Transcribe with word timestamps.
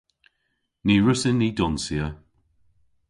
Ny 0.85 0.95
wrussyn 1.01 1.37
ni 1.41 1.49
donsya. 1.57 2.05